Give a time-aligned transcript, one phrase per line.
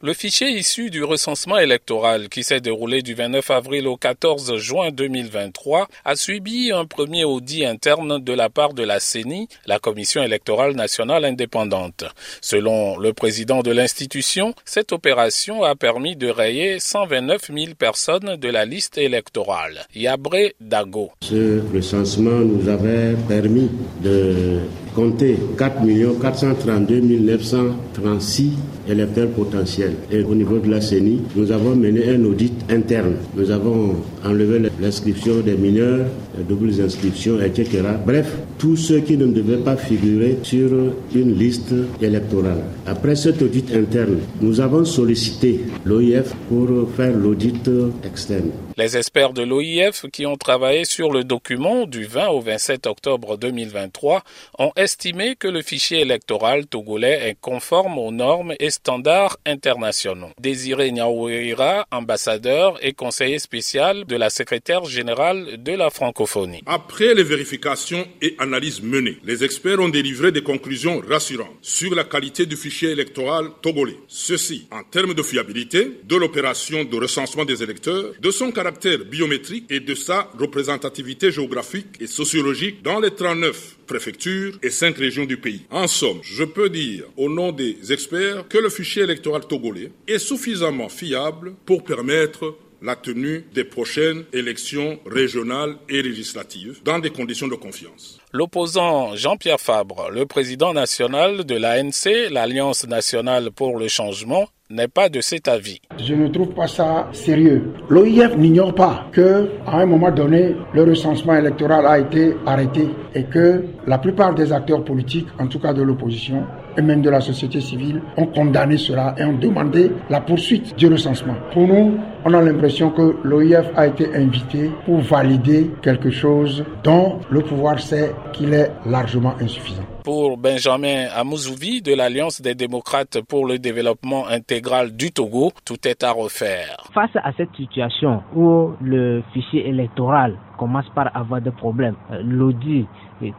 [0.00, 4.92] Le fichier issu du recensement électoral qui s'est déroulé du 29 avril au 14 juin
[4.92, 10.22] 2023 a subi un premier audit interne de la part de la CENI, la Commission
[10.22, 12.04] électorale nationale indépendante.
[12.40, 18.48] Selon le président de l'institution, cette opération a permis de rayer 129 000 personnes de
[18.48, 19.84] la liste électorale.
[19.96, 21.10] Yabré Dago.
[21.22, 23.68] Ce recensement nous avait permis
[24.00, 24.60] de
[24.98, 25.86] compter 4
[26.20, 28.50] 432 936
[28.88, 29.94] électeurs potentiels.
[30.10, 33.14] Et au niveau de la CENI, nous avons mené un audit interne.
[33.36, 33.94] Nous avons
[34.24, 36.06] enlevé l'inscription des mineurs,
[36.36, 37.82] les doubles inscriptions, etc.
[38.04, 40.70] Bref, tous ceux qui ne devaient pas figurer sur
[41.14, 42.64] une liste électorale.
[42.86, 47.70] Après cet audit interne, nous avons sollicité l'OIF pour faire l'audit
[48.04, 48.50] externe.
[48.76, 53.36] Les experts de l'OIF qui ont travaillé sur le document du 20 au 27 octobre
[53.36, 54.22] 2023
[54.58, 60.30] ont estimé que le fichier électoral togolais est conforme aux normes et standards internationaux.
[60.40, 66.62] Désiré Niaouira, ambassadeur et conseiller spécial de la secrétaire générale de la francophonie.
[66.64, 72.04] Après les vérifications et analyses menées, les experts ont délivré des conclusions rassurantes sur la
[72.04, 73.98] qualité du fichier électoral togolais.
[74.08, 79.66] Ceci en termes de fiabilité, de l'opération de recensement des électeurs, de son caractère biométrique
[79.68, 85.38] et de sa représentativité géographique et sociologique dans les 39 préfectures et 5 régions du
[85.38, 85.62] pays.
[85.70, 90.20] En somme, je peux dire au nom des experts que le fichier électoral togolais est
[90.20, 97.48] suffisamment fiable pour permettre la tenue des prochaines élections régionales et législatives dans des conditions
[97.48, 98.18] de confiance.
[98.32, 105.08] L'opposant Jean-Pierre Fabre, le président national de l'ANC, l'Alliance nationale pour le changement, n'est pas
[105.08, 105.80] de cet avis.
[105.98, 107.72] Je ne trouve pas ça sérieux.
[107.88, 113.24] L'OIF n'ignore pas que, à un moment donné, le recensement électoral a été arrêté et
[113.24, 116.44] que la plupart des acteurs politiques, en tout cas de l'opposition,
[116.78, 120.86] et même de la société civile, ont condamné cela et ont demandé la poursuite du
[120.86, 121.34] recensement.
[121.52, 127.18] Pour nous, on a l'impression que l'OIF a été invité pour valider quelque chose dont
[127.30, 129.82] le pouvoir sait qu'il est largement insuffisant.
[130.04, 136.02] Pour Benjamin Amouzouvi de l'Alliance des démocrates pour le développement intégral du Togo, tout est
[136.02, 136.76] à refaire.
[136.94, 142.86] Face à cette situation où le fichier électoral commence par avoir des problèmes, euh, l'audit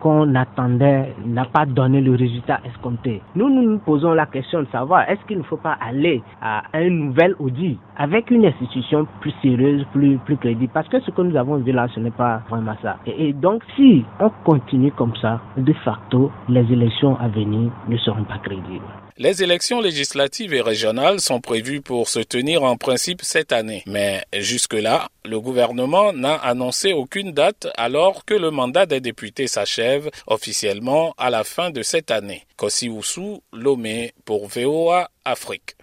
[0.00, 3.20] qu'on attendait n'a pas donné le résultat escompté.
[3.34, 6.62] Nous, nous nous posons la question de savoir est-ce qu'il ne faut pas aller à
[6.72, 10.72] un nouvel audit avec une institution plus sérieuse, plus, plus crédible?
[10.72, 12.96] Parce que ce que nous avons vu là, ce n'est pas vraiment ça.
[13.06, 17.96] Et, et, donc, si on continue comme ça, de facto, les élections à venir ne
[17.98, 19.05] seront pas crédibles.
[19.18, 23.82] Les élections législatives et régionales sont prévues pour se tenir en principe cette année.
[23.86, 30.10] Mais jusque-là, le gouvernement n'a annoncé aucune date alors que le mandat des députés s'achève
[30.26, 32.46] officiellement à la fin de cette année.
[32.56, 35.76] Kossi Oussou, Lomé pour VOA Afrique.